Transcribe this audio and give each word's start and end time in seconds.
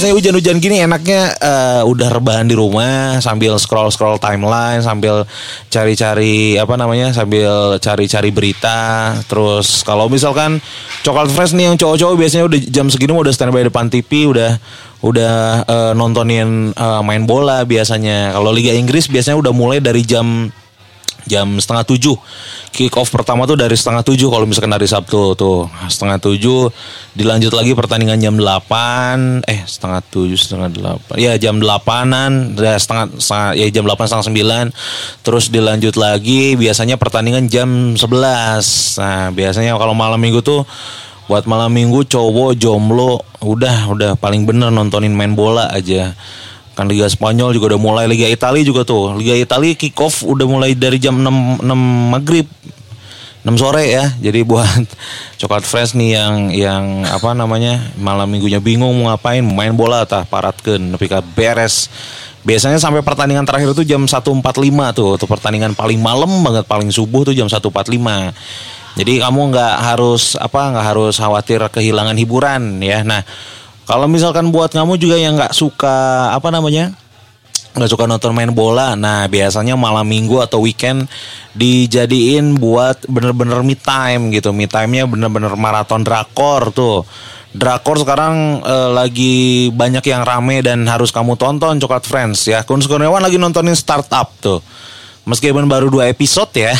biasanya 0.00 0.16
hujan-hujan 0.16 0.58
gini 0.64 0.80
enaknya 0.80 1.36
uh, 1.44 1.82
udah 1.84 2.08
rebahan 2.08 2.48
di 2.48 2.56
rumah 2.56 3.20
sambil 3.20 3.60
scroll-scroll 3.60 4.16
timeline, 4.16 4.80
sambil 4.80 5.28
cari-cari 5.68 6.56
apa 6.56 6.72
namanya, 6.80 7.12
sambil 7.12 7.76
cari-cari 7.76 8.32
berita. 8.32 9.12
Terus 9.28 9.84
kalau 9.84 10.08
misalkan 10.08 10.56
coklat 11.04 11.28
fresh 11.28 11.52
nih 11.52 11.68
yang 11.68 11.76
cowok-cowok 11.76 12.16
biasanya 12.16 12.48
udah 12.48 12.60
jam 12.72 12.88
segini 12.88 13.12
udah 13.12 13.28
standby 13.28 13.68
depan 13.68 13.92
TV, 13.92 14.24
udah 14.24 14.56
udah 15.04 15.68
uh, 15.68 15.92
nontonin 15.92 16.72
uh, 16.80 17.04
main 17.04 17.28
bola 17.28 17.68
biasanya. 17.68 18.32
Kalau 18.32 18.56
Liga 18.56 18.72
Inggris 18.72 19.04
biasanya 19.04 19.36
udah 19.36 19.52
mulai 19.52 19.84
dari 19.84 20.00
jam 20.00 20.48
jam 21.30 21.46
setengah 21.62 21.86
tujuh. 21.86 22.18
Kick 22.74 22.90
off 22.98 23.14
pertama 23.14 23.46
tuh 23.46 23.54
dari 23.54 23.78
setengah 23.78 24.02
tujuh 24.02 24.26
kalau 24.26 24.42
misalkan 24.50 24.74
hari 24.74 24.90
Sabtu 24.90 25.38
tuh. 25.38 25.70
Setengah 25.86 26.18
tujuh 26.18 26.74
dilanjut 27.14 27.54
lagi 27.54 27.78
pertandingan 27.78 28.18
jam 28.18 28.34
delapan. 28.34 29.38
Eh 29.46 29.62
setengah 29.62 30.02
tujuh 30.10 30.34
setengah 30.34 30.74
delapan. 30.74 31.14
Ya 31.14 31.38
jam 31.38 31.62
delapanan 31.62 32.58
ya 32.58 32.74
setengah, 32.74 33.14
setengah 33.22 33.50
ya 33.54 33.66
jam 33.70 33.86
delapan 33.86 34.04
setengah 34.10 34.26
sembilan. 34.26 34.64
Terus 35.22 35.54
dilanjut 35.54 35.94
lagi 35.94 36.58
biasanya 36.58 36.98
pertandingan 36.98 37.46
jam 37.46 37.94
sebelas. 37.94 38.98
Nah 38.98 39.30
biasanya 39.30 39.78
kalau 39.78 39.94
malam 39.94 40.18
minggu 40.18 40.42
tuh 40.42 40.66
buat 41.30 41.46
malam 41.46 41.70
minggu 41.70 42.10
cowok 42.10 42.58
jomblo 42.58 43.22
udah 43.38 43.86
udah 43.94 44.10
paling 44.18 44.50
bener 44.50 44.74
nontonin 44.74 45.14
main 45.14 45.38
bola 45.38 45.70
aja 45.70 46.10
Kan 46.80 46.88
Liga 46.88 47.04
Spanyol 47.04 47.52
juga 47.52 47.76
udah 47.76 47.80
mulai, 47.84 48.08
Liga 48.08 48.24
Italia 48.24 48.64
juga 48.64 48.88
tuh. 48.88 49.12
Liga 49.20 49.36
Italia 49.36 49.76
kick 49.76 49.92
off 50.00 50.24
udah 50.24 50.48
mulai 50.48 50.72
dari 50.72 50.96
jam 50.96 51.20
6, 51.20 51.60
6 51.60 51.68
maghrib. 52.08 52.48
6 53.44 53.52
sore 53.60 53.92
ya. 53.92 54.16
Jadi 54.16 54.40
buat 54.48 54.88
coklat 55.44 55.68
fresh 55.68 55.92
nih 55.92 56.16
yang 56.16 56.34
yang 56.56 56.84
apa 57.04 57.36
namanya 57.36 57.92
malam 58.00 58.32
minggunya 58.32 58.64
bingung 58.64 58.96
mau 58.96 59.12
ngapain, 59.12 59.44
main 59.44 59.76
bola 59.76 60.08
tah 60.08 60.24
paratkeun 60.24 60.96
nepi 60.96 61.12
beres. 61.36 61.92
Biasanya 62.48 62.80
sampai 62.80 63.04
pertandingan 63.04 63.44
terakhir 63.44 63.76
itu 63.76 63.84
jam 63.84 64.08
1.45 64.08 64.40
tuh, 64.96 65.20
tuh 65.20 65.28
pertandingan 65.28 65.76
paling 65.76 66.00
malam 66.00 66.32
banget, 66.40 66.64
paling 66.64 66.88
subuh 66.88 67.28
tuh 67.28 67.36
jam 67.36 67.44
1.45. 67.44 67.68
Jadi 68.96 69.20
kamu 69.20 69.40
nggak 69.52 69.74
harus 69.84 70.32
apa 70.40 70.72
nggak 70.72 70.86
harus 70.96 71.20
khawatir 71.20 71.60
kehilangan 71.68 72.16
hiburan 72.16 72.80
ya. 72.80 73.04
Nah, 73.04 73.20
kalau 73.90 74.06
misalkan 74.06 74.54
buat 74.54 74.70
kamu 74.70 75.02
juga 75.02 75.18
yang 75.18 75.34
nggak 75.34 75.50
suka 75.50 76.30
apa 76.30 76.54
namanya 76.54 76.94
nggak 77.74 77.90
suka 77.90 78.06
nonton 78.06 78.34
main 78.34 78.50
bola, 78.50 78.94
nah 78.94 79.26
biasanya 79.26 79.74
malam 79.78 80.06
minggu 80.06 80.38
atau 80.42 80.62
weekend 80.62 81.10
dijadiin 81.54 82.58
buat 82.58 83.06
bener-bener 83.06 83.62
me 83.62 83.78
time 83.78 84.30
gitu. 84.34 84.50
Me 84.50 84.66
time-nya 84.66 85.06
bener-bener 85.06 85.54
maraton 85.54 86.02
drakor 86.02 86.74
tuh. 86.74 87.06
Drakor 87.50 87.98
sekarang 88.02 88.62
eh, 88.62 88.90
lagi 88.94 89.34
banyak 89.74 90.02
yang 90.06 90.22
rame 90.22 90.62
dan 90.62 90.86
harus 90.86 91.10
kamu 91.10 91.34
tonton 91.38 91.78
Coklat 91.78 92.06
Friends 92.06 92.46
ya. 92.46 92.62
Kun 92.66 92.82
Kurniawan 92.82 93.22
lagi 93.22 93.38
nontonin 93.38 93.78
startup 93.78 94.34
tuh. 94.42 94.58
Meskipun 95.26 95.70
baru 95.70 95.90
dua 95.90 96.10
episode 96.10 96.50
ya. 96.58 96.74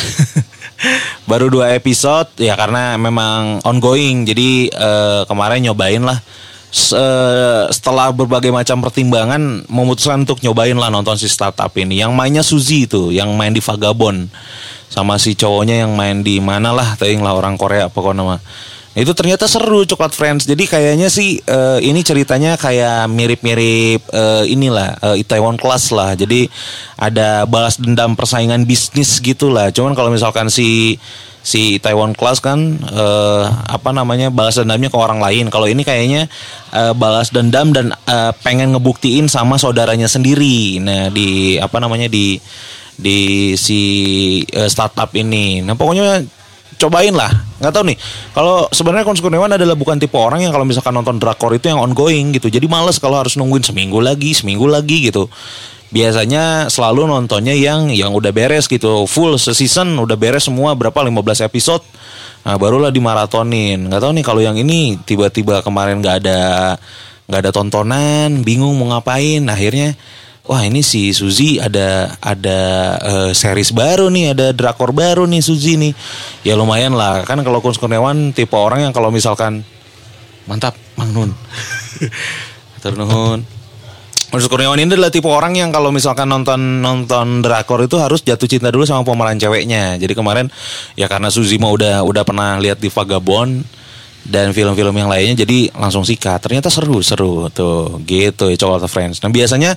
baru 1.31 1.47
dua 1.47 1.71
episode 1.75 2.35
ya 2.35 2.55
karena 2.59 2.99
memang 2.99 3.63
ongoing. 3.63 4.27
Jadi 4.27 4.67
eh, 4.71 5.21
kemarin 5.23 5.71
nyobain 5.71 6.03
lah 6.03 6.19
setelah 6.71 8.15
berbagai 8.15 8.47
macam 8.47 8.79
pertimbangan 8.79 9.67
memutuskan 9.67 10.23
untuk 10.23 10.39
nyobain 10.39 10.73
lah 10.79 10.87
nonton 10.87 11.19
si 11.19 11.27
startup 11.27 11.69
ini. 11.75 11.99
Yang 11.99 12.11
mainnya 12.15 12.43
Suzy 12.47 12.87
itu, 12.87 13.11
yang 13.11 13.35
main 13.35 13.51
di 13.51 13.59
Vagabond 13.59 14.31
sama 14.87 15.19
si 15.19 15.35
cowoknya 15.35 15.83
yang 15.87 15.95
main 15.95 16.23
di 16.23 16.39
mana 16.39 16.71
lah, 16.71 16.95
tadi 16.95 17.19
lah 17.19 17.35
orang 17.35 17.59
Korea 17.59 17.91
pokoknya 17.91 18.23
mah. 18.23 18.41
Itu 18.91 19.15
ternyata 19.15 19.47
seru 19.47 19.87
Coklat 19.87 20.11
Friends. 20.11 20.43
Jadi 20.43 20.67
kayaknya 20.67 21.07
sih 21.07 21.39
uh, 21.47 21.79
ini 21.79 22.03
ceritanya 22.03 22.59
kayak 22.59 23.07
mirip-mirip 23.07 24.03
uh, 24.11 24.43
inilah 24.43 24.99
uh, 24.99 25.15
Itaewon 25.15 25.55
Class 25.55 25.95
lah. 25.95 26.11
Jadi 26.11 26.51
ada 26.99 27.47
balas 27.47 27.79
dendam 27.79 28.19
persaingan 28.19 28.67
bisnis 28.67 29.23
gitulah. 29.23 29.71
Cuman 29.71 29.95
kalau 29.95 30.11
misalkan 30.11 30.51
si 30.51 30.99
si 31.41 31.81
Taiwan 31.81 32.13
Class 32.13 32.37
kan 32.37 32.77
uh, 32.85 33.45
apa 33.65 33.89
namanya 33.91 34.29
balas 34.29 34.57
dendamnya 34.57 34.93
ke 34.93 34.97
orang 34.97 35.17
lain. 35.17 35.49
Kalau 35.49 35.65
ini 35.65 35.81
kayaknya 35.81 36.29
uh, 36.73 36.93
balas 36.93 37.33
dendam 37.33 37.73
dan 37.73 37.93
uh, 38.07 38.31
pengen 38.45 38.77
ngebuktiin 38.77 39.25
sama 39.25 39.57
saudaranya 39.57 40.05
sendiri. 40.05 40.77
Nah 40.81 41.09
di 41.09 41.57
apa 41.57 41.81
namanya 41.81 42.05
di 42.05 42.37
di 42.95 43.53
si 43.57 43.81
uh, 44.53 44.69
startup 44.69 45.09
ini. 45.17 45.65
Nah 45.65 45.73
pokoknya 45.73 46.21
cobain 46.81 47.13
lah 47.13 47.29
nggak 47.61 47.73
tahu 47.77 47.83
nih 47.93 47.97
kalau 48.33 48.65
sebenarnya 48.73 49.05
Kons 49.05 49.21
Kurniawan 49.21 49.53
adalah 49.53 49.77
bukan 49.77 50.01
tipe 50.01 50.17
orang 50.17 50.41
yang 50.41 50.49
kalau 50.49 50.65
misalkan 50.65 50.97
nonton 50.97 51.21
drakor 51.21 51.53
itu 51.53 51.69
yang 51.69 51.77
ongoing 51.77 52.33
gitu 52.33 52.49
jadi 52.49 52.65
males 52.65 52.97
kalau 52.97 53.21
harus 53.21 53.37
nungguin 53.37 53.61
seminggu 53.61 54.01
lagi 54.01 54.33
seminggu 54.33 54.65
lagi 54.65 55.13
gitu 55.13 55.29
biasanya 55.91 56.71
selalu 56.71 57.05
nontonnya 57.05 57.53
yang 57.53 57.91
yang 57.91 58.15
udah 58.15 58.31
beres 58.31 58.65
gitu. 58.65 59.05
Full 59.05 59.37
season 59.37 59.99
udah 59.99 60.15
beres 60.15 60.47
semua 60.47 60.73
berapa? 60.73 60.95
15 61.03 61.45
episode. 61.45 61.83
Nah 62.47 62.55
barulah 62.57 62.89
dimaratonin. 62.89 63.91
Nggak 63.91 64.01
tahu 64.01 64.11
nih 64.17 64.25
kalau 64.25 64.41
yang 64.41 64.57
ini 64.57 64.97
tiba-tiba 65.03 65.61
kemarin 65.61 66.01
nggak 66.01 66.25
ada 66.25 66.39
nggak 67.29 67.39
ada 67.47 67.51
tontonan 67.53 68.41
bingung 68.41 68.79
mau 68.79 68.95
ngapain. 68.95 69.43
Akhirnya 69.51 69.93
wah 70.47 70.63
ini 70.63 70.81
si 70.81 71.11
Suzy 71.11 71.61
ada 71.61 72.17
ada 72.23 72.59
uh, 72.97 73.31
series 73.35 73.75
baru 73.75 74.09
nih 74.09 74.33
ada 74.33 74.55
drakor 74.55 74.95
baru 74.95 75.27
nih 75.27 75.43
Suzy 75.43 75.75
nih. 75.75 75.93
Ya 76.47 76.55
lumayan 76.55 76.95
lah. 76.95 77.27
Kan 77.27 77.43
kalau 77.43 77.59
Kun 77.59 77.75
Kurniawan 77.75 78.31
tipe 78.31 78.55
orang 78.55 78.87
yang 78.89 78.95
kalau 78.95 79.11
misalkan 79.11 79.67
mantap 80.47 80.73
Mang 80.95 81.11
Nun. 81.13 81.31
Ternuhun 82.81 83.60
Maksud 84.31 84.47
Kurniawan 84.47 84.79
ini 84.79 84.95
adalah 84.95 85.11
tipe 85.11 85.27
orang 85.27 85.59
yang 85.59 85.75
kalau 85.75 85.91
misalkan 85.91 86.31
nonton 86.31 86.79
nonton 86.79 87.43
drakor 87.43 87.83
itu 87.83 87.99
harus 87.99 88.23
jatuh 88.23 88.47
cinta 88.47 88.71
dulu 88.71 88.87
sama 88.87 89.03
pemeran 89.03 89.35
ceweknya. 89.35 89.99
Jadi 89.99 90.15
kemarin 90.15 90.47
ya 90.95 91.11
karena 91.11 91.27
Suzy 91.27 91.59
mau 91.59 91.75
udah 91.75 91.99
udah 92.07 92.23
pernah 92.23 92.55
lihat 92.55 92.79
di 92.79 92.87
Vagabond 92.87 93.80
dan 94.25 94.53
film-film 94.53 94.93
yang 94.93 95.09
lainnya 95.09 95.45
jadi 95.45 95.73
langsung 95.73 96.05
sikat. 96.05 96.41
Ternyata 96.43 96.69
seru 96.69 97.01
seru 97.01 97.49
tuh 97.49 98.01
gitu 98.05 98.49
ya 98.51 98.57
Chocolate 98.57 98.89
Friends. 98.91 99.21
Nah 99.25 99.33
biasanya 99.33 99.73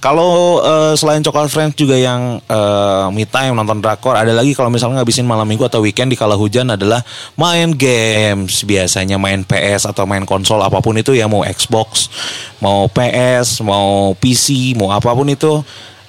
kalau 0.00 0.64
uh, 0.64 0.96
selain 0.96 1.20
Coklat 1.20 1.52
Friends 1.52 1.76
juga 1.76 1.92
yang 1.92 2.40
uh, 2.48 3.12
me 3.12 3.28
time 3.28 3.52
nonton 3.52 3.84
drakor, 3.84 4.16
ada 4.16 4.32
lagi 4.32 4.56
kalau 4.56 4.72
misalnya 4.72 5.04
ngabisin 5.04 5.28
malam 5.28 5.44
minggu 5.44 5.68
atau 5.68 5.84
weekend 5.84 6.08
di 6.08 6.16
kala 6.16 6.40
hujan 6.40 6.72
adalah 6.72 7.04
main 7.36 7.68
games. 7.76 8.64
Biasanya 8.64 9.20
main 9.20 9.44
PS 9.44 9.92
atau 9.92 10.08
main 10.08 10.24
konsol 10.24 10.64
apa 10.64 10.80
pun 10.80 10.96
itu 10.96 11.12
ya 11.12 11.28
mau 11.28 11.44
Xbox, 11.44 12.08
mau 12.64 12.88
PS, 12.88 13.60
mau 13.60 14.16
PC, 14.16 14.72
mau 14.72 14.88
apa 14.88 15.12
pun 15.12 15.28
itu. 15.28 15.60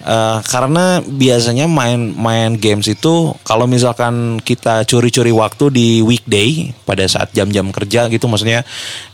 Uh, 0.02 0.42
karena 0.50 0.98
biasanya 1.06 1.70
main 1.70 2.18
main 2.18 2.58
games 2.58 2.90
itu 2.90 3.38
kalau 3.46 3.70
misalkan 3.70 4.42
kita 4.42 4.82
curi-curi 4.90 5.30
waktu 5.30 5.70
di 5.70 5.88
weekday 6.02 6.74
pada 6.90 7.06
saat 7.06 7.30
jam-jam 7.38 7.70
kerja 7.70 8.10
gitu 8.10 8.26
maksudnya 8.26 8.66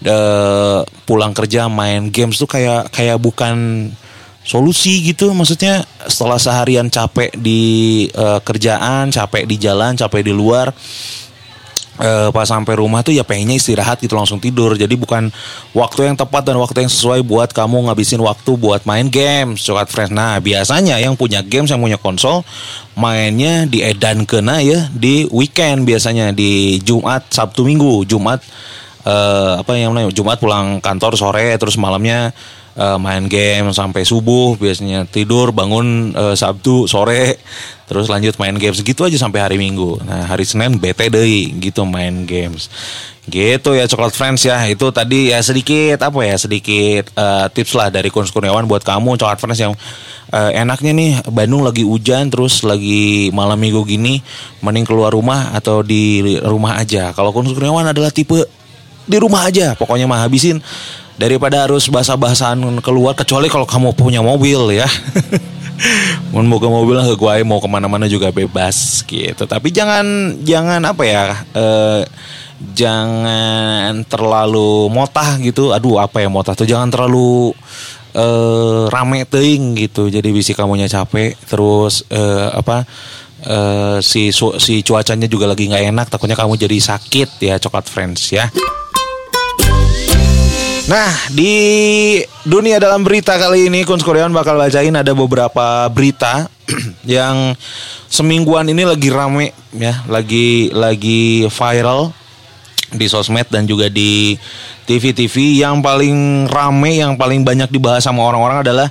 uh, 0.08 0.88
pulang 1.04 1.36
kerja 1.36 1.68
main 1.68 2.08
games 2.08 2.40
tuh 2.40 2.48
kayak 2.48 2.88
kayak 2.96 3.20
bukan 3.20 3.92
solusi 4.48 5.04
gitu. 5.04 5.36
Maksudnya 5.36 5.84
setelah 6.08 6.40
seharian 6.40 6.88
capek 6.88 7.36
di 7.36 8.08
uh, 8.16 8.40
kerjaan 8.40 9.12
capek 9.12 9.44
di 9.44 9.60
jalan 9.60 10.00
capek 10.00 10.24
di 10.24 10.32
luar 10.32 10.72
uh, 11.98 12.30
pas 12.34 12.48
sampai 12.48 12.78
rumah 12.78 13.02
tuh 13.02 13.14
ya 13.14 13.26
pengennya 13.26 13.58
istirahat 13.58 14.02
gitu 14.02 14.14
langsung 14.18 14.38
tidur. 14.42 14.74
Jadi 14.74 14.94
bukan 14.98 15.30
waktu 15.74 16.10
yang 16.10 16.18
tepat 16.18 16.48
dan 16.48 16.58
waktu 16.58 16.86
yang 16.86 16.92
sesuai 16.92 17.22
buat 17.26 17.50
kamu 17.52 17.90
ngabisin 17.90 18.22
waktu 18.22 18.52
buat 18.58 18.86
main 18.86 19.10
games 19.10 19.62
coklat 19.62 19.90
fresh 19.90 20.14
nah 20.14 20.40
biasanya 20.42 20.98
yang 20.98 21.14
punya 21.14 21.44
games 21.44 21.70
yang 21.70 21.82
punya 21.82 22.00
konsol 22.00 22.42
mainnya 22.98 23.70
di 23.70 23.84
edan 23.86 24.26
kena 24.26 24.64
ya 24.64 24.90
di 24.90 25.30
weekend 25.30 25.86
biasanya 25.86 26.34
di 26.34 26.82
Jumat 26.82 27.30
Sabtu 27.30 27.66
Minggu. 27.68 28.08
Jumat 28.08 28.42
uh, 29.08 29.62
apa 29.62 29.78
yang 29.80 29.96
namanya 29.96 30.12
Jumat 30.12 30.38
pulang 30.38 30.84
kantor 30.84 31.16
sore 31.16 31.56
terus 31.56 31.80
malamnya 31.80 32.36
uh, 32.78 32.98
main 33.02 33.26
game 33.26 33.74
sampai 33.74 34.06
subuh 34.06 34.56
biasanya 34.56 35.04
tidur 35.10 35.50
bangun 35.52 36.14
uh, 36.14 36.38
Sabtu 36.38 36.86
sore 36.86 37.42
terus 37.90 38.08
lanjut 38.08 38.38
main 38.38 38.56
games. 38.56 38.80
Gitu 38.80 39.02
aja 39.02 39.18
sampai 39.18 39.42
hari 39.42 39.58
Minggu. 39.58 40.00
Nah 40.06 40.30
hari 40.30 40.46
Senin 40.46 40.78
bete 40.78 41.10
deh 41.10 41.26
gitu 41.58 41.84
main 41.84 42.24
games. 42.30 42.70
Gitu 43.28 43.76
ya 43.76 43.90
coklat 43.90 44.14
friends 44.16 44.46
ya. 44.46 44.62
Itu 44.70 44.94
tadi 44.94 45.34
ya 45.34 45.42
sedikit 45.42 46.00
apa 46.00 46.20
ya 46.24 46.38
sedikit 46.38 47.12
uh, 47.18 47.50
tips 47.52 47.74
lah 47.76 47.92
dari 47.92 48.14
Kunz 48.14 48.32
Kurniawan 48.32 48.70
buat 48.70 48.86
kamu 48.86 49.20
coklat 49.20 49.42
friends 49.42 49.60
yang 49.60 49.74
uh, 50.32 50.52
enaknya 50.54 50.92
nih 50.96 51.12
Bandung 51.28 51.66
lagi 51.66 51.84
hujan 51.84 52.32
terus 52.32 52.64
lagi 52.64 53.34
malam 53.36 53.60
minggu 53.60 53.84
gini 53.84 54.24
mending 54.64 54.86
keluar 54.88 55.12
rumah 55.12 55.52
atau 55.58 55.82
di 55.84 56.38
rumah 56.40 56.80
aja. 56.80 57.12
Kalau 57.12 57.34
Kunz 57.36 57.52
Kurniawan 57.52 57.90
adalah 57.90 58.14
tipe 58.14 58.48
di 59.08 59.18
rumah 59.24 59.48
aja 59.48 59.72
pokoknya 59.80 60.04
mah 60.04 60.28
habisin 60.28 60.60
daripada 61.18 61.66
harus 61.66 61.90
basah-basahan 61.90 62.62
keluar 62.82 63.18
kecuali 63.18 63.50
kalau 63.50 63.66
kamu 63.66 63.94
punya 63.98 64.22
mobil 64.22 64.74
ya 64.74 64.88
mau 66.34 66.62
ke 66.62 66.70
mobil 66.70 66.98
ke 67.02 67.14
gue 67.18 67.34
mau 67.46 67.62
ke 67.62 67.70
mana-mana 67.70 68.10
juga 68.10 68.34
bebas 68.34 69.06
gitu 69.06 69.46
tapi 69.46 69.70
jangan 69.70 70.38
jangan 70.42 70.82
apa 70.86 71.04
ya 71.06 71.24
uh, 71.54 72.02
jangan 72.74 74.02
terlalu 74.10 74.90
motah 74.90 75.38
gitu. 75.42 75.74
Aduh, 75.74 76.02
apa 76.02 76.22
ya 76.26 76.30
motah 76.30 76.58
tuh 76.58 76.66
jangan 76.66 76.90
terlalu 76.90 77.54
uh, 78.18 78.90
rame 78.90 79.26
teing 79.30 79.78
gitu. 79.78 80.10
Jadi 80.10 80.30
bisi 80.34 80.58
kamunya 80.58 80.90
capek 80.90 81.38
terus 81.46 82.06
uh, 82.10 82.58
apa 82.58 82.84
uh, 83.46 83.98
si 84.02 84.34
si 84.34 84.82
cuacanya 84.82 85.30
juga 85.30 85.50
lagi 85.50 85.70
nggak 85.70 85.86
enak 85.94 86.08
takutnya 86.10 86.38
kamu 86.38 86.58
jadi 86.58 86.78
sakit 86.82 87.30
ya 87.42 87.56
coklat 87.62 87.86
friends 87.86 88.34
ya. 88.34 88.50
Nah, 90.88 91.12
di 91.36 91.52
dunia 92.48 92.80
dalam 92.80 93.04
berita 93.04 93.36
kali 93.36 93.68
ini 93.68 93.84
Kun 93.84 94.00
Korean 94.00 94.32
bakal 94.32 94.56
bacain 94.56 94.96
ada 94.96 95.12
beberapa 95.12 95.84
berita 95.92 96.48
yang 97.04 97.52
semingguan 98.08 98.72
ini 98.72 98.88
lagi 98.88 99.12
rame 99.12 99.52
ya, 99.76 100.08
lagi 100.08 100.72
lagi 100.72 101.44
viral 101.52 102.16
di 102.96 103.04
sosmed 103.12 103.52
dan 103.52 103.68
juga 103.68 103.92
di 103.92 104.40
TV-TV 104.88 105.60
yang 105.60 105.84
paling 105.84 106.48
rame 106.48 107.04
yang 107.04 107.20
paling 107.20 107.44
banyak 107.44 107.68
dibahas 107.68 108.08
sama 108.08 108.24
orang-orang 108.24 108.64
adalah 108.64 108.88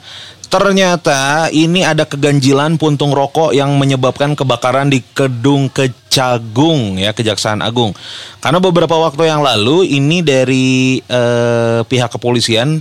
Ternyata 0.47 1.51
ini 1.51 1.83
ada 1.83 2.07
keganjilan 2.07 2.79
puntung 2.79 3.11
rokok 3.11 3.51
yang 3.51 3.75
menyebabkan 3.75 4.39
kebakaran 4.39 4.87
di 4.87 5.03
Kedung 5.03 5.67
Kejagung 5.69 7.03
ya 7.03 7.11
Kejaksaan 7.11 7.67
Agung. 7.67 7.91
Karena 8.39 8.63
beberapa 8.63 8.95
waktu 8.95 9.27
yang 9.27 9.43
lalu 9.43 9.91
ini 9.91 10.23
dari 10.23 11.03
eh, 11.03 11.81
pihak 11.83 12.15
kepolisian 12.15 12.79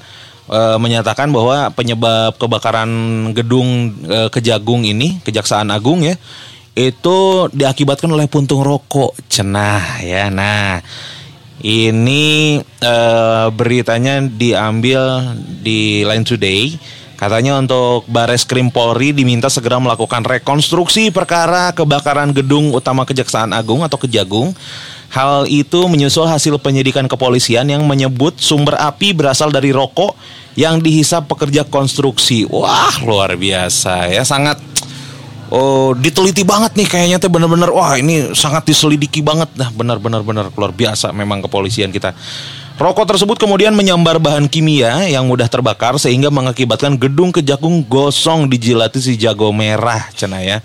eh, 0.47 0.77
menyatakan 0.77 1.33
bahwa 1.33 1.73
penyebab 1.73 2.38
kebakaran 2.38 2.89
gedung 3.33 3.97
eh, 4.06 4.29
Kejagung 4.29 4.85
ini 4.85 5.17
Kejaksaan 5.25 5.73
Agung 5.73 6.06
ya 6.06 6.15
itu 6.75 7.47
diakibatkan 7.56 8.12
oleh 8.12 8.27
puntung 8.27 8.62
rokok 8.62 9.15
cenah 9.31 10.03
ya. 10.03 10.27
Nah, 10.27 10.83
ini 11.63 12.59
eh, 12.62 13.47
beritanya 13.50 14.21
diambil 14.21 15.33
di 15.63 16.06
Line 16.06 16.27
Today 16.27 16.75
Katanya 17.15 17.56
untuk 17.56 18.03
Bares 18.12 18.44
Krim 18.44 18.67
Polri 18.67 19.15
diminta 19.15 19.47
segera 19.47 19.79
melakukan 19.79 20.19
rekonstruksi 20.19 21.15
perkara 21.15 21.71
kebakaran 21.71 22.35
gedung 22.35 22.75
utama 22.75 23.07
Kejaksaan 23.07 23.56
Agung 23.56 23.88
atau 23.88 23.95
Kejagung. 23.95 24.51
Hal 25.15 25.47
itu 25.47 25.88
menyusul 25.88 26.27
hasil 26.27 26.59
penyidikan 26.59 27.07
kepolisian 27.07 27.71
yang 27.71 27.88
menyebut 27.88 28.35
sumber 28.35 28.75
api 28.75 29.15
berasal 29.15 29.47
dari 29.47 29.71
rokok 29.71 30.12
yang 30.59 30.83
dihisap 30.83 31.31
pekerja 31.31 31.63
konstruksi. 31.63 32.44
Wah, 32.51 33.00
luar 33.00 33.39
biasa 33.39 34.12
ya, 34.12 34.27
sangat 34.27 34.59
oh 35.56 35.95
diteliti 35.95 36.44
banget 36.44 36.75
nih 36.75 36.88
kayaknya 36.89 37.17
tuh 37.21 37.29
bener-bener 37.29 37.69
wah 37.69 37.94
ini 37.95 38.33
sangat 38.33 38.65
diselidiki 38.65 39.21
banget 39.21 39.47
dah 39.53 39.69
benar-benar 39.71 40.25
benar 40.25 40.50
luar 40.51 40.73
biasa 40.73 41.13
memang 41.13 41.45
kepolisian 41.45 41.94
kita 41.94 42.17
Rokok 42.75 43.07
tersebut 43.07 43.39
kemudian 43.39 43.72
menyambar 43.72 44.19
bahan 44.19 44.51
kimia 44.51 45.07
yang 45.07 45.31
mudah 45.31 45.48
terbakar 45.48 45.95
sehingga 45.95 46.27
mengakibatkan 46.27 47.00
gedung 47.00 47.31
kejagung 47.31 47.80
gosong 47.88 48.51
dijilati 48.51 49.00
si 49.00 49.16
jago 49.16 49.48
merah 49.56 50.12
cina 50.12 50.44
ya. 50.44 50.60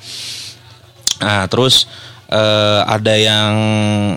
Nah, 1.22 1.46
terus 1.46 1.86
uh, 2.26 2.82
ada 2.82 3.14
yang 3.14 3.54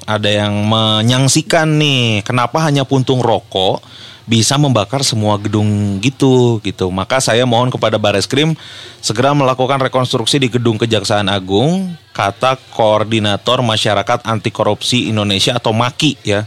ada 0.10 0.26
yang 0.26 0.66
menyangsikan 0.66 1.70
nih 1.78 2.26
kenapa 2.26 2.66
hanya 2.66 2.82
puntung 2.82 3.22
rokok 3.22 3.86
bisa 4.26 4.58
membakar 4.58 5.06
semua 5.06 5.38
gedung 5.38 6.02
gitu 6.02 6.58
gitu. 6.66 6.90
Maka 6.90 7.22
saya 7.22 7.46
mohon 7.46 7.70
kepada 7.70 8.02
Bareskrim 8.02 8.58
segera 9.06 9.38
melakukan 9.38 9.78
rekonstruksi 9.78 10.42
di 10.42 10.50
gedung 10.50 10.82
Kejaksaan 10.82 11.30
Agung, 11.30 11.94
kata 12.10 12.58
Koordinator 12.74 13.62
Masyarakat 13.62 14.26
Anti 14.26 14.50
Korupsi 14.50 15.14
Indonesia 15.14 15.54
atau 15.62 15.76
MAKI 15.76 16.18
ya. 16.26 16.42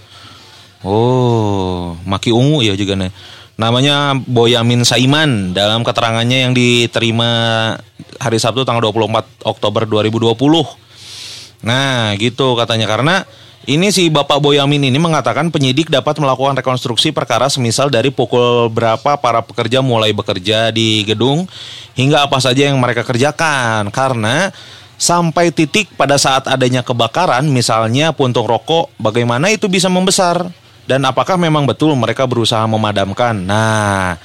Oh, 0.87 1.99
Maki 2.07 2.31
Ungu 2.31 2.63
ya 2.63 2.79
juga 2.79 2.95
nih. 2.95 3.11
Namanya 3.59 4.15
Boyamin 4.15 4.87
Saiman 4.87 5.51
dalam 5.51 5.83
keterangannya 5.83 6.47
yang 6.47 6.53
diterima 6.55 7.27
hari 8.23 8.39
Sabtu 8.39 8.63
tanggal 8.63 8.95
24 8.95 9.43
Oktober 9.43 9.83
2020. 9.83 10.39
Nah, 11.67 12.15
gitu 12.15 12.55
katanya 12.55 12.87
karena 12.87 13.27
ini 13.67 13.91
si 13.91 14.07
Bapak 14.15 14.39
Boyamin 14.39 14.87
ini 14.87 14.99
mengatakan 15.03 15.51
penyidik 15.51 15.91
dapat 15.91 16.23
melakukan 16.23 16.55
rekonstruksi 16.55 17.11
perkara 17.11 17.51
semisal 17.51 17.91
dari 17.91 18.15
pukul 18.15 18.71
berapa 18.71 19.19
para 19.19 19.43
pekerja 19.43 19.83
mulai 19.83 20.15
bekerja 20.15 20.71
di 20.71 21.03
gedung 21.03 21.51
hingga 21.99 22.31
apa 22.31 22.39
saja 22.39 22.71
yang 22.71 22.79
mereka 22.79 23.03
kerjakan 23.03 23.91
karena 23.91 24.55
sampai 24.95 25.51
titik 25.51 25.91
pada 25.99 26.15
saat 26.15 26.47
adanya 26.47 26.87
kebakaran 26.87 27.43
misalnya 27.51 28.15
puntung 28.15 28.47
rokok 28.47 28.95
bagaimana 29.03 29.51
itu 29.51 29.67
bisa 29.67 29.91
membesar 29.91 30.47
dan 30.87 31.03
apakah 31.03 31.35
memang 31.35 31.67
betul 31.67 31.93
mereka 31.99 32.25
berusaha 32.25 32.63
memadamkan? 32.65 33.35
Nah, 33.35 34.17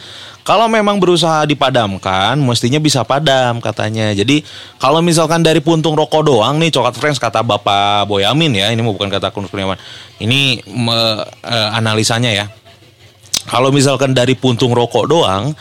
kalau 0.41 0.65
memang 0.65 0.97
berusaha 0.97 1.45
dipadamkan, 1.45 2.33
mestinya 2.41 2.81
bisa 2.81 3.05
padam 3.05 3.61
katanya. 3.61 4.09
Jadi 4.09 4.41
kalau 4.81 4.97
misalkan 5.05 5.45
dari 5.45 5.61
puntung 5.61 5.93
rokok 5.93 6.25
doang 6.25 6.57
nih, 6.57 6.73
coklat 6.73 6.97
friends 6.97 7.21
kata 7.21 7.45
Bapak 7.45 8.09
Boyamin 8.09 8.57
ya, 8.57 8.73
ini 8.73 8.81
bukan 8.81 9.05
kata 9.05 9.29
Kun 9.29 9.45
Kurniawan. 9.45 9.77
Ini 10.17 10.65
me, 10.65 11.21
e, 11.45 11.57
analisanya 11.77 12.33
ya. 12.33 12.45
Kalau 13.49 13.69
misalkan 13.69 14.17
dari 14.17 14.33
puntung 14.33 14.73
rokok 14.73 15.05
doang, 15.05 15.53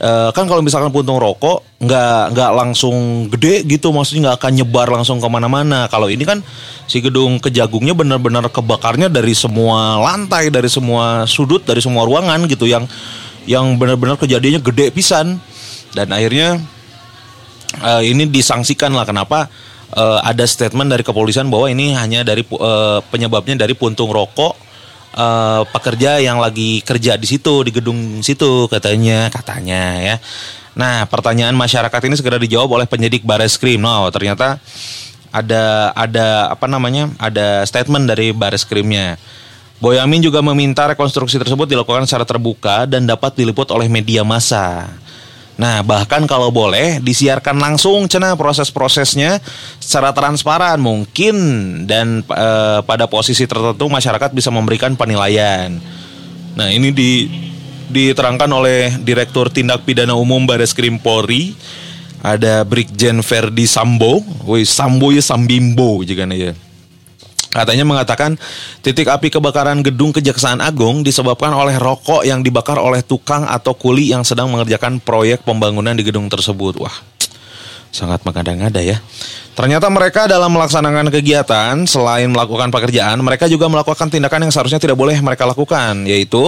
uh, 0.00 0.30
kan 0.34 0.48
kalau 0.48 0.64
misalkan 0.64 0.90
puntung 0.90 1.20
rokok 1.20 1.62
nggak 1.78 2.34
nggak 2.34 2.50
langsung 2.56 3.28
gede 3.28 3.62
gitu 3.68 3.92
maksudnya 3.92 4.30
nggak 4.30 4.36
akan 4.40 4.52
nyebar 4.56 4.88
langsung 4.90 5.20
ke 5.20 5.28
mana-mana. 5.28 5.86
Kalau 5.92 6.08
ini 6.08 6.24
kan 6.24 6.40
si 6.88 7.04
gedung 7.04 7.38
kejagungnya 7.38 7.92
benar-benar 7.92 8.48
kebakarnya 8.48 9.12
dari 9.12 9.36
semua 9.36 10.00
lantai 10.00 10.48
dari 10.48 10.66
semua 10.66 11.28
sudut 11.28 11.62
dari 11.62 11.84
semua 11.84 12.08
ruangan 12.08 12.48
gitu 12.48 12.64
yang 12.64 12.88
yang 13.44 13.76
benar-benar 13.76 14.16
kejadiannya 14.16 14.64
gede 14.64 14.86
pisan. 14.90 15.38
Dan 15.94 16.10
akhirnya 16.10 16.58
uh, 17.84 18.02
ini 18.02 18.26
disangsikan 18.26 18.90
lah 18.90 19.06
kenapa 19.06 19.46
uh, 19.94 20.18
ada 20.26 20.42
statement 20.48 20.90
dari 20.90 21.06
kepolisian 21.06 21.46
bahwa 21.46 21.70
ini 21.70 21.94
hanya 21.94 22.26
dari 22.26 22.42
uh, 22.50 22.98
penyebabnya 23.12 23.62
dari 23.62 23.78
puntung 23.78 24.10
rokok 24.10 24.63
uh, 25.14 25.62
pekerja 25.70 26.18
yang 26.18 26.42
lagi 26.42 26.82
kerja 26.82 27.14
di 27.14 27.26
situ 27.30 27.62
di 27.62 27.70
gedung 27.70 28.20
situ 28.20 28.66
katanya 28.66 29.30
katanya 29.30 29.82
ya. 30.02 30.16
Nah 30.74 31.06
pertanyaan 31.06 31.54
masyarakat 31.54 32.00
ini 32.10 32.14
segera 32.18 32.36
dijawab 32.36 32.82
oleh 32.82 32.86
penyidik 32.90 33.22
Bareskrim. 33.22 33.78
No 33.78 34.10
ternyata 34.10 34.58
ada 35.30 35.94
ada 35.94 36.50
apa 36.50 36.66
namanya 36.66 37.10
ada 37.18 37.62
statement 37.66 38.10
dari 38.10 38.34
Bareskrimnya. 38.34 39.16
Boyamin 39.82 40.22
juga 40.22 40.40
meminta 40.40 40.86
rekonstruksi 40.86 41.36
tersebut 41.36 41.66
dilakukan 41.66 42.06
secara 42.06 42.22
terbuka 42.22 42.86
dan 42.86 43.04
dapat 43.04 43.34
diliput 43.34 43.68
oleh 43.74 43.90
media 43.90 44.22
massa. 44.22 44.86
Nah, 45.54 45.86
bahkan 45.86 46.26
kalau 46.26 46.50
boleh 46.50 46.98
disiarkan 46.98 47.62
langsung 47.62 48.10
cina 48.10 48.34
proses-prosesnya 48.34 49.38
secara 49.78 50.10
transparan 50.10 50.82
mungkin 50.82 51.34
dan 51.86 52.26
e, 52.26 52.48
pada 52.82 53.06
posisi 53.06 53.46
tertentu 53.46 53.86
masyarakat 53.86 54.34
bisa 54.34 54.50
memberikan 54.50 54.98
penilaian. 54.98 55.78
Nah, 56.58 56.68
ini 56.74 56.90
di 56.90 57.30
diterangkan 57.84 58.50
oleh 58.50 58.98
Direktur 58.98 59.52
Tindak 59.52 59.86
Pidana 59.86 60.18
Umum 60.18 60.42
Baris 60.42 60.74
Krim 60.74 60.98
Polri 60.98 61.54
ada 62.24 62.64
Brigjen 62.64 63.20
Ferdi 63.20 63.68
Sambo, 63.68 64.24
woi 64.48 64.64
Sambo 64.64 65.12
ya 65.12 65.20
Sambimbo 65.20 66.00
nih 66.02 66.50
ya. 66.50 66.52
Katanya 67.54 67.86
mengatakan 67.86 68.34
titik 68.82 69.06
api 69.06 69.30
kebakaran 69.30 69.78
gedung 69.86 70.10
Kejaksaan 70.10 70.58
Agung 70.58 71.06
disebabkan 71.06 71.54
oleh 71.54 71.78
rokok 71.78 72.26
yang 72.26 72.42
dibakar 72.42 72.82
oleh 72.82 72.98
tukang 73.06 73.46
atau 73.46 73.78
kuli 73.78 74.10
yang 74.10 74.26
sedang 74.26 74.50
mengerjakan 74.50 74.98
proyek 74.98 75.46
pembangunan 75.46 75.94
di 75.94 76.02
gedung 76.02 76.26
tersebut. 76.26 76.82
Wah, 76.82 76.96
sangat 77.94 78.26
mengada-ngada 78.26 78.82
ya. 78.82 78.98
Ternyata 79.54 79.86
mereka 79.86 80.26
dalam 80.26 80.50
melaksanakan 80.50 81.14
kegiatan 81.14 81.86
selain 81.86 82.26
melakukan 82.26 82.74
pekerjaan, 82.74 83.22
mereka 83.22 83.46
juga 83.46 83.70
melakukan 83.70 84.10
tindakan 84.10 84.50
yang 84.50 84.52
seharusnya 84.52 84.82
tidak 84.82 84.98
boleh 84.98 85.14
mereka 85.22 85.46
lakukan, 85.46 86.02
yaitu 86.10 86.42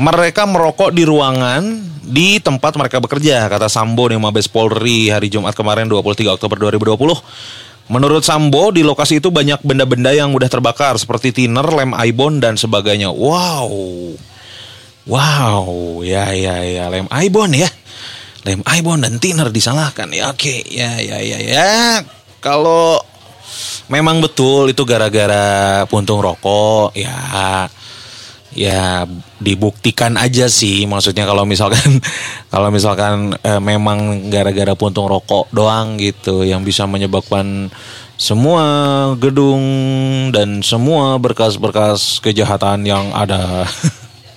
mereka 0.00 0.48
merokok 0.48 0.88
di 0.88 1.04
ruangan 1.04 1.84
di 2.00 2.40
tempat 2.40 2.80
mereka 2.80 2.96
bekerja, 2.96 3.44
kata 3.44 3.68
Sambo 3.68 4.08
di 4.08 4.16
Mabes 4.16 4.48
Polri 4.48 5.12
hari 5.12 5.28
Jumat 5.28 5.52
kemarin 5.52 5.84
23 5.84 6.32
Oktober 6.32 6.56
2020. 6.72 6.96
Menurut 7.90 8.22
Sambo, 8.22 8.70
di 8.70 8.86
lokasi 8.86 9.18
itu 9.18 9.34
banyak 9.34 9.66
benda-benda 9.66 10.14
yang 10.14 10.30
mudah 10.30 10.46
terbakar 10.46 10.94
seperti 10.94 11.34
thinner, 11.34 11.66
lem 11.66 11.90
ibon 11.90 12.38
dan 12.38 12.54
sebagainya. 12.54 13.10
Wow. 13.10 13.66
Wow, 15.10 15.66
ya 16.06 16.30
ya 16.30 16.62
ya 16.62 16.86
lem 16.86 17.10
ibon 17.10 17.50
ya. 17.50 17.66
Lem 18.46 18.62
ibon 18.62 19.02
dan 19.02 19.18
thinner 19.18 19.50
disalahkan. 19.50 20.06
Ya 20.14 20.30
oke, 20.30 20.62
ya 20.70 21.02
ya 21.02 21.18
ya 21.18 21.38
ya. 21.42 21.70
Kalau 22.38 23.02
memang 23.90 24.22
betul 24.22 24.70
itu 24.70 24.86
gara-gara 24.86 25.82
puntung 25.90 26.22
rokok, 26.22 26.94
ya 26.94 27.66
ya 28.54 29.06
dibuktikan 29.38 30.18
aja 30.18 30.50
sih. 30.50 30.86
Maksudnya 30.86 31.26
kalau 31.26 31.46
misalkan 31.46 32.02
kalau 32.52 32.68
misalkan 32.70 33.34
eh, 33.42 33.60
memang 33.62 34.30
gara-gara 34.30 34.74
puntung 34.74 35.06
rokok 35.06 35.50
doang 35.54 35.98
gitu 35.98 36.42
yang 36.42 36.66
bisa 36.66 36.86
menyebabkan 36.86 37.70
semua 38.20 38.64
gedung 39.16 39.62
dan 40.34 40.60
semua 40.60 41.16
berkas-berkas 41.16 42.20
kejahatan 42.20 42.84
yang 42.84 43.14
ada. 43.14 43.64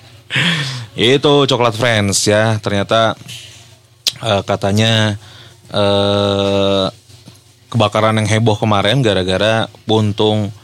Itu 0.94 1.44
coklat 1.50 1.74
friends 1.74 2.24
ya. 2.26 2.56
Ternyata 2.62 3.18
eh, 4.22 4.42
katanya 4.46 5.18
eh, 5.74 6.86
kebakaran 7.74 8.22
yang 8.22 8.30
heboh 8.30 8.54
kemarin 8.54 9.02
gara-gara 9.02 9.66
puntung 9.82 10.54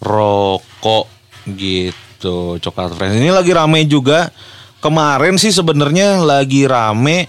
rokok 0.00 1.04
gitu 1.44 2.05
Tuh 2.16 2.56
coklat 2.60 2.96
friends 2.96 3.16
ini 3.20 3.28
lagi 3.32 3.52
rame 3.52 3.84
juga. 3.84 4.32
Kemarin 4.80 5.40
sih 5.40 5.50
sebenarnya 5.50 6.20
lagi 6.20 6.68
rame 6.68 7.26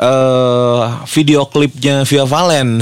uh, 0.00 1.02
video 1.10 1.44
klipnya 1.46 2.06
Via 2.06 2.24
Valen. 2.24 2.80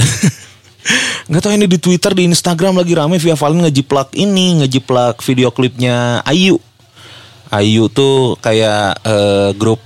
Nggak 1.29 1.41
tahu 1.41 1.53
ini 1.57 1.65
di 1.65 1.81
Twitter, 1.81 2.13
di 2.13 2.29
Instagram 2.29 2.77
lagi 2.77 2.93
rame 2.93 3.17
Via 3.17 3.33
Valen 3.33 3.65
ngejiplak 3.65 4.13
ini, 4.13 4.61
ngejiplak 4.61 5.25
video 5.25 5.49
klipnya 5.49 6.21
Ayu. 6.23 6.61
Ayu 7.49 7.89
tuh 7.89 8.37
kayak 8.41 9.01
uh, 9.05 9.49
grup 9.57 9.81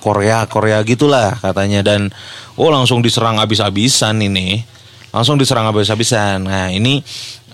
Korea 0.00 0.48
Korea 0.48 0.80
gitulah 0.82 1.36
katanya 1.38 1.84
dan 1.84 2.08
oh 2.56 2.72
langsung 2.72 3.04
diserang 3.04 3.36
habis-habisan 3.36 4.16
ini 4.24 4.64
langsung 5.12 5.36
diserang 5.36 5.68
habis-habisan 5.68 6.48
nah 6.48 6.72
ini 6.72 7.04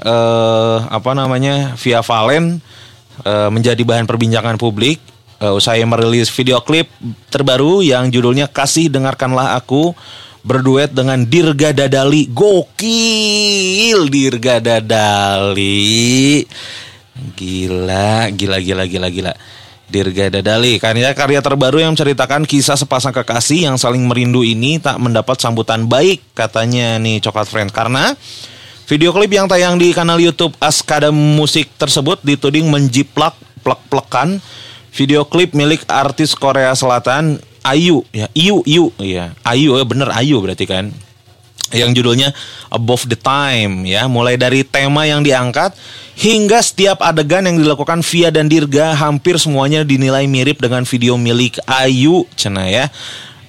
eh, 0.00 0.78
apa 0.86 1.10
namanya 1.12 1.74
via 1.76 2.00
Valen 2.00 2.62
uh, 3.24 3.48
menjadi 3.48 3.80
bahan 3.80 4.04
perbincangan 4.04 4.60
publik 4.60 5.00
uh, 5.40 5.56
usai 5.56 5.84
merilis 5.86 6.28
video 6.32 6.60
klip 6.60 6.90
terbaru 7.32 7.80
yang 7.84 8.08
judulnya 8.12 8.48
Kasih 8.50 8.92
Dengarkanlah 8.92 9.56
Aku 9.60 9.96
berduet 10.46 10.94
dengan 10.94 11.26
Dirga 11.26 11.74
Dadali. 11.74 12.30
Gokil 12.30 14.06
Dirga 14.06 14.62
Dadali. 14.62 16.46
Gila, 17.34 18.30
gila, 18.30 18.58
gila, 18.62 18.84
gila, 18.86 19.08
gila. 19.10 19.32
Dirga 19.86 20.26
Dadali, 20.34 20.82
karya-karya 20.82 21.38
terbaru 21.38 21.78
yang 21.78 21.94
menceritakan 21.94 22.42
kisah 22.42 22.74
sepasang 22.74 23.14
kekasih 23.14 23.70
yang 23.70 23.78
saling 23.78 24.02
merindu 24.02 24.42
ini 24.42 24.82
tak 24.82 24.98
mendapat 24.98 25.38
sambutan 25.38 25.86
baik 25.86 26.34
katanya 26.34 26.98
nih 26.98 27.22
Coklat 27.22 27.46
Friends 27.46 27.70
karena 27.70 28.18
Video 28.86 29.10
klip 29.10 29.34
yang 29.34 29.50
tayang 29.50 29.82
di 29.82 29.90
kanal 29.90 30.14
YouTube 30.22 30.54
Askada 30.62 31.10
Musik 31.10 31.66
tersebut 31.74 32.22
dituding 32.22 32.70
menjiplak 32.70 33.34
plek-plekan 33.66 34.38
video 34.94 35.26
klip 35.26 35.58
milik 35.58 35.82
artis 35.90 36.38
Korea 36.38 36.70
Selatan 36.70 37.42
Ayu 37.66 38.06
ya 38.14 38.30
Ayu 38.30 38.62
Ayu 38.62 38.94
ya 39.02 39.34
Ayu 39.42 39.74
ya 39.74 39.82
bener 39.82 40.06
Ayu 40.14 40.38
berarti 40.38 40.70
kan. 40.70 40.94
Yang 41.74 41.98
judulnya 41.98 42.30
Above 42.70 43.10
the 43.10 43.18
Time 43.18 43.90
ya. 43.90 44.06
Mulai 44.06 44.38
dari 44.38 44.62
tema 44.62 45.02
yang 45.02 45.26
diangkat 45.26 45.74
hingga 46.14 46.62
setiap 46.62 47.02
adegan 47.02 47.42
yang 47.42 47.58
dilakukan 47.58 48.06
Via 48.06 48.30
dan 48.30 48.46
Dirga 48.46 48.94
hampir 48.94 49.34
semuanya 49.42 49.82
dinilai 49.82 50.30
mirip 50.30 50.62
dengan 50.62 50.86
video 50.86 51.18
milik 51.18 51.58
Ayu 51.66 52.22
cina 52.38 52.70
ya. 52.70 52.86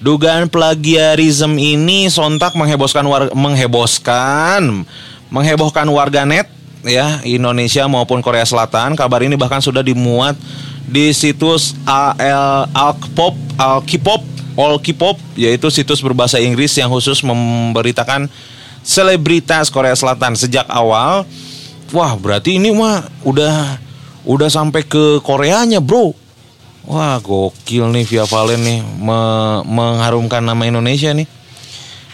Dugaan 0.02 0.50
plagiarisme 0.50 1.62
ini 1.62 2.10
sontak 2.10 2.58
menghebohkan 2.58 3.06
war 3.06 3.30
menghebohkan 3.38 4.82
menghebohkan 5.28 5.84
warganet 5.88 6.48
ya 6.84 7.20
Indonesia 7.24 7.84
maupun 7.86 8.20
Korea 8.24 8.44
Selatan. 8.44 8.96
Kabar 8.96 9.24
ini 9.24 9.34
bahkan 9.36 9.60
sudah 9.60 9.84
dimuat 9.84 10.36
di 10.88 11.12
situs 11.12 11.76
AL 11.84 12.72
Alkpop, 12.72 13.36
Alkipop, 13.60 14.24
All 14.58 14.80
Kpop 14.80 15.16
yaitu 15.38 15.68
situs 15.70 16.00
berbahasa 16.02 16.40
Inggris 16.42 16.74
yang 16.74 16.90
khusus 16.90 17.20
memberitakan 17.22 18.26
selebritas 18.82 19.68
Korea 19.68 19.94
Selatan 19.94 20.34
sejak 20.34 20.66
awal. 20.66 21.28
Wah, 21.92 22.12
berarti 22.16 22.60
ini 22.60 22.72
mah 22.72 23.04
udah 23.24 23.80
udah 24.28 24.48
sampai 24.52 24.84
ke 24.84 25.24
Koreanya, 25.24 25.80
Bro. 25.80 26.12
Wah, 26.88 27.20
gokil 27.20 27.92
nih 27.92 28.04
Via 28.08 28.24
Valen 28.24 28.60
nih 28.64 28.80
me 28.80 29.20
mengharumkan 29.68 30.40
nama 30.40 30.64
Indonesia 30.64 31.12
nih. 31.12 31.37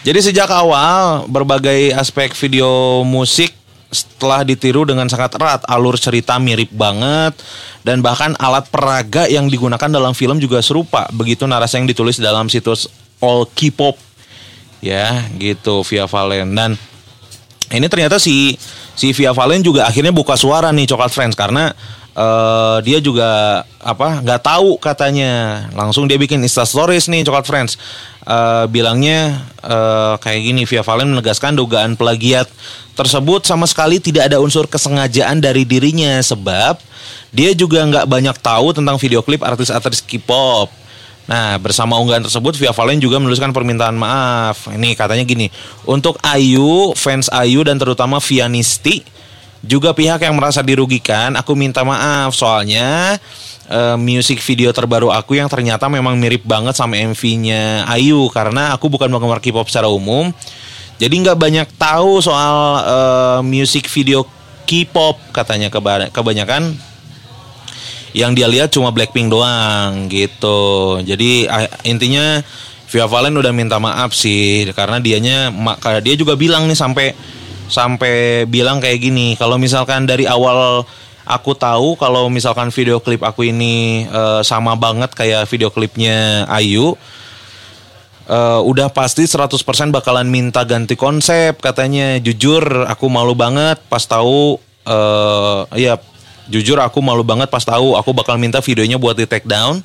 Jadi 0.05 0.21
sejak 0.21 0.45
awal 0.53 1.25
berbagai 1.25 1.89
aspek 1.97 2.29
video 2.37 3.01
musik 3.01 3.49
setelah 3.89 4.45
ditiru 4.45 4.85
dengan 4.85 5.09
sangat 5.09 5.33
erat, 5.33 5.65
alur 5.65 5.97
cerita 5.97 6.37
mirip 6.37 6.69
banget 6.69 7.33
dan 7.81 8.05
bahkan 8.05 8.37
alat 8.37 8.69
peraga 8.69 9.25
yang 9.25 9.49
digunakan 9.49 9.89
dalam 9.89 10.13
film 10.13 10.37
juga 10.37 10.61
serupa. 10.61 11.09
Begitu 11.09 11.49
narasi 11.49 11.81
yang 11.81 11.89
ditulis 11.89 12.21
dalam 12.21 12.53
situs 12.53 12.85
All 13.17 13.49
K-pop. 13.49 13.97
Ya, 14.77 15.25
gitu 15.41 15.81
Via 15.81 16.05
Valen. 16.05 16.53
Dan 16.53 16.77
ini 17.73 17.89
ternyata 17.89 18.21
si 18.21 18.61
si 18.93 19.09
Via 19.09 19.33
Valen 19.33 19.65
juga 19.65 19.89
akhirnya 19.89 20.13
buka 20.13 20.37
suara 20.37 20.69
nih 20.69 20.85
Coklat 20.85 21.09
Friends. 21.17 21.33
Karena 21.33 21.73
uh, 22.15 22.79
dia 22.81 22.97
juga 23.03 23.61
apa 23.83 24.23
nggak 24.23 24.41
tahu 24.41 24.79
katanya 24.81 25.65
langsung 25.75 26.09
dia 26.09 26.17
bikin 26.17 26.41
Insta 26.41 26.65
Stories 26.65 27.11
nih 27.11 27.27
Coklat 27.27 27.45
Friends 27.45 27.77
uh, 28.25 28.65
bilangnya 28.71 29.45
uh, 29.61 30.17
kayak 30.17 30.41
gini 30.41 30.61
Via 30.65 30.81
Valen 30.81 31.13
menegaskan 31.13 31.53
dugaan 31.53 31.93
plagiat 31.99 32.49
tersebut 32.95 33.43
sama 33.45 33.67
sekali 33.67 33.99
tidak 33.99 34.31
ada 34.31 34.39
unsur 34.39 34.65
kesengajaan 34.65 35.43
dari 35.43 35.67
dirinya 35.67 36.17
sebab 36.23 36.79
dia 37.35 37.51
juga 37.51 37.83
nggak 37.83 38.07
banyak 38.07 38.37
tahu 38.39 38.71
tentang 38.71 38.95
video 38.95 39.19
klip 39.19 39.43
artis-artis 39.43 39.99
K-pop. 39.99 40.71
Nah, 41.25 41.57
bersama 41.57 41.97
unggahan 41.97 42.21
tersebut, 42.21 42.53
Via 42.53 42.69
Valen 42.69 43.01
juga 43.01 43.17
menuliskan 43.17 43.49
permintaan 43.49 43.97
maaf. 43.97 44.69
Ini 44.69 44.93
katanya 44.93 45.25
gini, 45.25 45.49
untuk 45.83 46.21
Ayu, 46.21 46.93
fans 46.93 47.33
Ayu 47.33 47.65
dan 47.65 47.81
terutama 47.81 48.21
Vianisti, 48.21 49.01
juga 49.65 49.91
pihak 49.91 50.21
yang 50.21 50.37
merasa 50.37 50.61
dirugikan, 50.61 51.33
aku 51.33 51.57
minta 51.57 51.81
maaf 51.81 52.31
soalnya 52.37 53.17
uh, 53.69 53.97
music 53.97 54.41
video 54.45 54.69
terbaru 54.69 55.09
aku 55.09 55.37
yang 55.37 55.49
ternyata 55.49 55.89
memang 55.89 56.15
mirip 56.15 56.45
banget 56.45 56.77
sama 56.77 56.97
MV-nya 57.01 57.89
Ayu 57.89 58.29
karena 58.29 58.71
aku 58.77 58.87
bukan 58.87 59.09
penggemar 59.09 59.41
K-pop 59.41 59.67
secara 59.67 59.89
umum. 59.89 60.29
Jadi 60.95 61.11
nggak 61.11 61.35
banyak 61.35 61.67
tahu 61.75 62.23
soal 62.23 62.55
uh, 62.87 63.39
music 63.43 63.91
video 63.91 64.23
K-pop 64.63 65.19
katanya 65.35 65.67
kebanyakan 66.09 66.73
yang 68.15 68.31
dia 68.31 68.47
lihat 68.47 68.71
cuma 68.71 68.95
Blackpink 68.95 69.27
doang 69.27 70.07
gitu. 70.07 71.03
Jadi 71.03 71.51
intinya 71.83 72.39
Via 72.87 73.11
Valen 73.11 73.35
udah 73.35 73.51
minta 73.51 73.75
maaf 73.75 74.15
sih 74.15 74.71
karena 74.71 75.03
dianya 75.03 75.51
karena 75.83 75.99
dia 75.99 76.15
juga 76.15 76.39
bilang 76.39 76.69
nih 76.69 76.79
sampai 76.79 77.11
sampai 77.67 78.45
bilang 78.45 78.77
kayak 78.77 78.99
gini 79.01 79.33
kalau 79.39 79.57
misalkan 79.57 80.05
dari 80.05 80.29
awal 80.29 80.85
aku 81.25 81.57
tahu 81.57 81.97
kalau 81.97 82.29
misalkan 82.29 82.69
video 82.69 83.01
klip 83.01 83.25
aku 83.25 83.49
ini 83.49 84.05
uh, 84.09 84.45
sama 84.45 84.77
banget 84.77 85.11
kayak 85.17 85.49
video 85.49 85.73
klipnya 85.73 86.45
Ayu 86.45 86.93
uh, 88.29 88.61
udah 88.61 88.89
pasti 88.93 89.25
100% 89.25 89.57
bakalan 89.93 90.27
minta 90.29 90.65
ganti 90.65 90.93
konsep 90.97 91.57
katanya. 91.61 92.17
Jujur 92.21 92.85
aku 92.85 93.09
malu 93.09 93.33
banget 93.37 93.81
pas 93.89 94.01
tahu 94.05 94.57
uh, 94.85 95.65
ya 95.73 95.97
jujur 96.45 96.77
aku 96.77 97.01
malu 97.01 97.25
banget 97.25 97.49
pas 97.49 97.65
tahu 97.65 97.97
aku 97.97 98.13
bakal 98.13 98.37
minta 98.37 98.61
videonya 98.61 99.01
buat 99.01 99.17
di 99.17 99.25
take 99.25 99.49
down. 99.49 99.81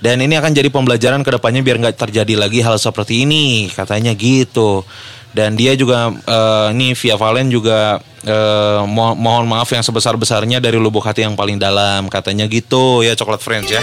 Dan 0.00 0.24
ini 0.24 0.32
akan 0.32 0.56
jadi 0.56 0.72
pembelajaran 0.72 1.20
ke 1.20 1.30
depannya 1.36 1.60
biar 1.60 1.76
nggak 1.76 2.00
terjadi 2.00 2.34
lagi 2.40 2.64
hal 2.64 2.80
seperti 2.80 3.28
ini 3.28 3.68
katanya 3.68 4.16
gitu 4.16 4.80
dan 5.30 5.54
dia 5.54 5.78
juga 5.78 6.10
uh, 6.10 6.68
ini 6.74 6.94
via 6.98 7.14
Valen 7.14 7.48
juga 7.48 8.02
uh, 8.26 8.82
mo 8.86 9.14
mohon 9.14 9.46
maaf 9.46 9.70
yang 9.70 9.84
sebesar 9.84 10.18
besarnya 10.18 10.58
dari 10.58 10.76
lubuk 10.76 11.06
hati 11.06 11.22
yang 11.22 11.38
paling 11.38 11.56
dalam 11.56 12.10
katanya 12.10 12.50
gitu. 12.50 13.06
Ya 13.06 13.14
coklat 13.14 13.40
friends 13.40 13.70
ya 13.70 13.80